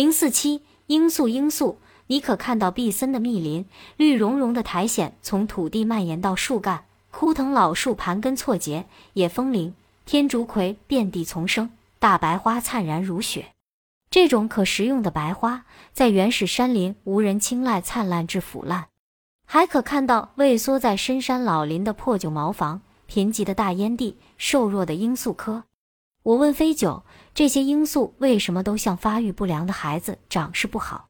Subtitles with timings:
[0.00, 1.76] 零四七罂粟，罂粟，
[2.06, 3.66] 你可看到毕森的密林，
[3.98, 9.74] 绿茸茸的苔藓从土地蔓延到树干，枯藤老树盘根错节，野风铃、
[10.06, 11.68] 天竺葵遍地丛生，
[11.98, 13.52] 大白花灿然如雪。
[14.08, 18.86] 这种可食用的白花，在原始山林无人青睐，灿烂至腐烂。
[19.46, 25.64] 还可看到畏缩在深山老林的破旧茅房、贫瘠的大烟地、瘦弱的罂粟棵。
[26.22, 27.02] 我问飞九
[27.34, 31.08] ：“这些罂粟为什么都像发育不良的孩子，长势不好？”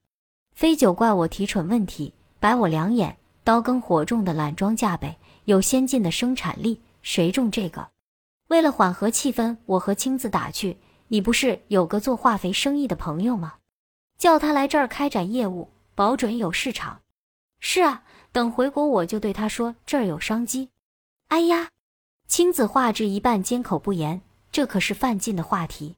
[0.54, 7.88] 飞九怪我提蠢问题，白我两眼：“刀耕火种的懒庄稼呗，有先进的生产力，谁种这个？”
[8.48, 13.54] 为了缓和气氛，我和青子打趣：“你不是有个做化肥生意的朋友吗？
[14.18, 17.00] 叫他来这儿开展业务，保准有市场。
[17.58, 20.68] ”“是啊。”等回国，我就对他说：“这儿有商机。”
[21.30, 21.70] 哎呀，
[22.28, 24.22] 青子话至一半，缄口不言。
[24.52, 25.96] 这可是范进的话题。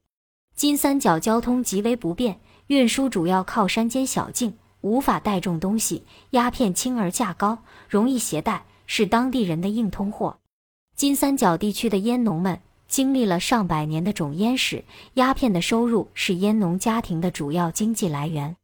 [0.55, 6.05] 金三角交通极为不便，运输主要靠山间小径，无法带重东西。
[6.31, 10.39] 鸦片轻而价高，容易携带，是当地人的硬通货。
[10.95, 18.57] 金三角地区的烟农们经历了上百年的种烟史，鸦片的收入是烟农家庭的主要经济来源。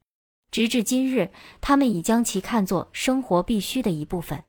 [0.51, 4.45] 直至今日，他们已将其看作生活必需的一部分。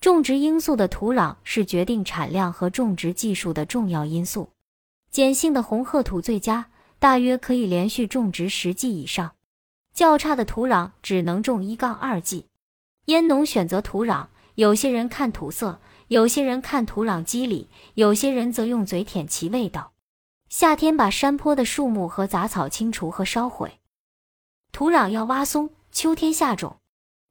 [0.00, 4.50] 种植罂粟的土壤是决定产量和种植技术的重要因素。
[5.14, 9.28] 碱性的红褐土最佳，大约可以连续种植十季以上；
[9.94, 12.48] 较差的土壤只能种一杠二季。
[13.04, 14.26] 烟农选择土壤，
[14.56, 19.92] 有些人看土色，有些人看土壤肌理，有些人则用嘴舔其味道。
[20.48, 23.78] 夏天把山坡的树木和杂草清除和烧毁。
[24.72, 26.78] 土壤要挖松，秋天下种，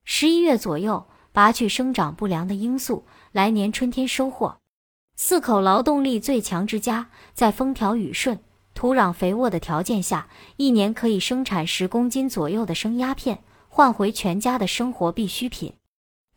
[0.06, 4.62] 十一月左右拔去生长不良的罂粟，来年春天收获。
[5.16, 8.40] 四口劳动力最强之家，在风调雨顺、
[8.74, 15.74] 土壤肥沃的条件下，一年可以生产十公斤左右的生鸦片，换回全家的生活必需品。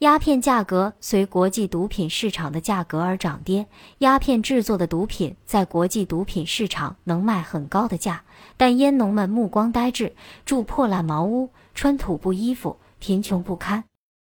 [0.00, 3.66] 鸦片价格随国际毒品市场的价格而涨跌。
[3.98, 8.24] 鸦片制作的毒品在国际毒品市场能卖很高的价，
[8.58, 10.12] 但烟农们目光呆滞，
[10.44, 13.84] 住破烂茅屋，穿土布衣服，贫穷不堪。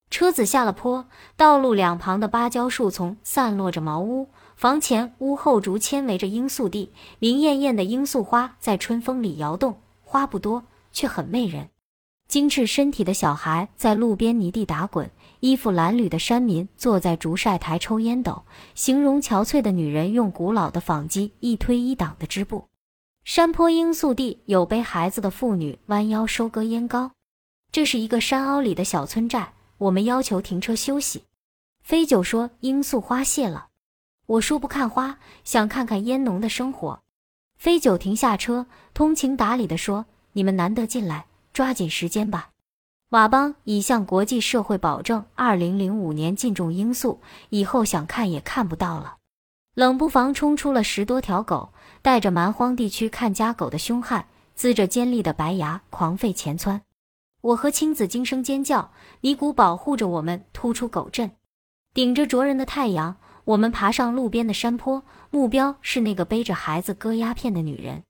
[0.10, 1.06] 车子下了坡，
[1.38, 4.28] 道路两旁的芭蕉树丛散落着茅屋，
[4.62, 11.70] 房前屋后竹签围着罂粟地，明艳艳的罂粟花在春风里摇动，花不多，却很媚人。
[12.28, 18.44] 精致身体的小孩在路边泥地打滚，衣服褴褛的山民坐在竹晒台抽烟斗，
[18.76, 22.66] 形容憔悴的女人用古老的纺机一推一挡的织布。
[23.24, 27.10] 山坡罂粟地有背孩子的妇女弯腰收割烟膏。
[27.72, 31.24] 这是一个山凹里的小村寨，我们要求停车休息。
[31.82, 33.70] 飞九说罂粟花谢了，
[34.31, 37.02] 我说不看花，想看看烟农的生活。
[37.58, 42.52] 飞九停下车，通情达理地说：“你们难得进来。”抓紧时间吧！
[43.09, 49.18] 佤邦已向国际社会保证，二零零五年禁种罂粟，以后想看也看不到了。
[49.75, 54.28] 冷不防冲出了十多条狗，带着蛮荒地区看家狗的凶悍，
[54.58, 56.84] 呲着尖利的白牙，狂吠前窜。
[57.41, 61.31] 我和青子惊声尖叫，尼古保护着我们突出狗阵。
[61.94, 68.03] 顶着灼人的太阳，我们爬上路边的山坡，目标是那个背着孩子割鸦片的女人。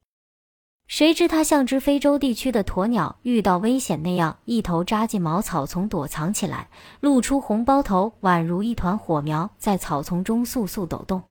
[0.87, 6.69] 谁知她像只非洲地区的鸵鸟遇到危险那样，一头扎进茅草丛躲藏起来，
[6.99, 11.23] 露出红包头，宛如一团火苗在草丛中簌簌抖动。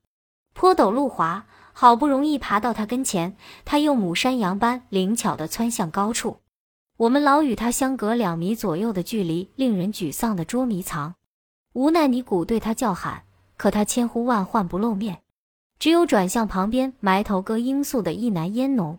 [0.55, 3.37] 坡陡路滑，好不容易爬到她跟前，
[3.67, 6.39] 她又母山羊般灵巧地窜向高处。
[6.97, 11.15] 我们老与她相隔两米左右的距离，令人沮丧的捉迷藏。
[11.75, 13.25] 无奈尼古对她叫喊，
[13.61, 15.19] 可他千呼万唤不露面，
[15.79, 18.99] 只有转向旁边埋头割罂粟的一男烟农。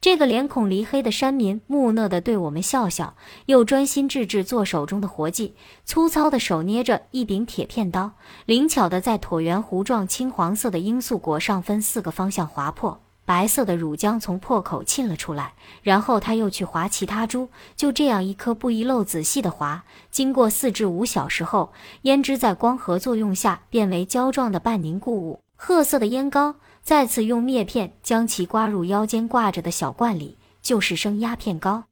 [0.00, 3.14] 这个脸孔黧黑的山民木讷地对我们笑笑，
[3.46, 5.54] 又专心致志做手中的活计。
[5.84, 8.10] 粗糙的手捏着一柄铁片刀，
[8.44, 15.54] 灵巧地在椭圆弧状青黄色的罂粟果上分四个方向划破，白色的乳浆从破口沁了出来。
[15.82, 19.84] 然后他又去划其他株，就这样一颗不遗漏仔细的划。
[20.10, 21.72] 经过四至五小时后，
[22.02, 26.56] 胭脂在光合作用下变为胶状的半凝固物，褐色的烟膏。
[26.82, 31.84] 再次用篾片将其刮入腰间挂着的小罐里，就是生鸦片膏。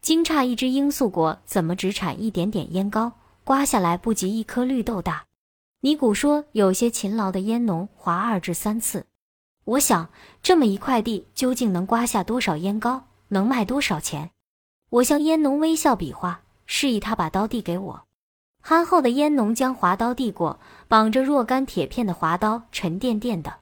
[0.00, 3.12] 惊诧一只罂粟果怎么只产一点点烟膏，
[3.44, 5.24] 刮下来不及一颗绿豆大。
[5.82, 9.04] 尼古说，有些勤劳的烟农划二至三次。
[9.64, 10.08] 我想，
[10.42, 14.30] 这么一块地究竟能刮下多少烟膏，能卖多少钱？
[14.88, 18.02] 我向烟农微笑比划，示意他把刀递给我。
[18.62, 20.58] 憨厚的烟农将划刀递过，
[20.88, 23.60] 绑着若干铁片的划刀沉甸甸的。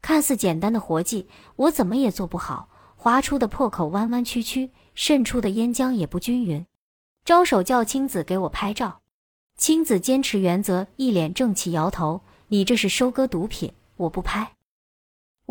[0.00, 2.68] 看似简单的活计，我怎么也做不好。
[2.96, 6.64] 划出的破口弯弯曲曲，渗出的烟浆也不均匀。
[7.24, 9.00] 招手叫青子给我拍照，
[9.56, 14.52] 青子坚持原则，一脸正气摇头：“你这是收割毒品，我不拍。”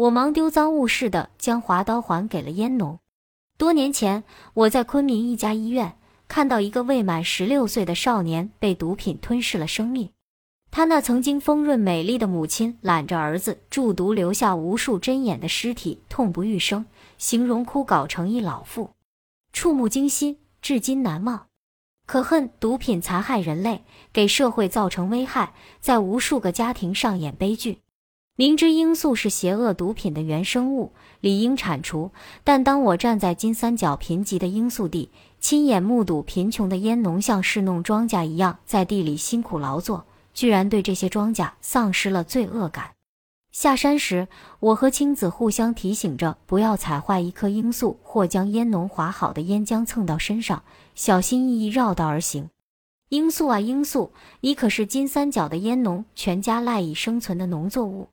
[0.01, 2.97] 我忙丢赃物似的将滑刀还给了烟农。
[3.55, 4.23] 多年前，
[4.55, 5.95] 我在昆明一家医院
[6.27, 10.09] 看到一个未满十六岁的少年被毒品吞噬了生命。
[10.71, 16.85] 他那曾经丰润美丽的母亲揽着儿子中毒留下无数针眼的尸体，痛不欲生，
[17.19, 18.89] 形容枯槁成一老妇，
[19.53, 21.45] 触目惊心，至今难忘。
[22.07, 27.81] 可恨毒品残害人类，给社会造成危害，在无数个家庭上演悲剧。
[28.37, 32.11] 明知罂粟是邪恶毒品的原生物，理应铲除，
[32.43, 40.05] 但当我站在金三角贫瘠的罂粟地，亲眼目睹贫穷的烟农像侍弄庄稼一样在地里辛苦劳作。
[40.33, 42.91] 居然对这些庄稼丧失了罪恶感。
[43.51, 44.29] 下山时，
[44.61, 50.63] 我和青子互相提醒着，不要踩坏一颗罂粟，或将烟农划好的烟浆蹭到身上，
[50.95, 52.49] 小心翼翼绕道而行。
[53.09, 58.07] 罂粟啊，罂粟，你可是金三角的烟农全家赖以生存的农作物。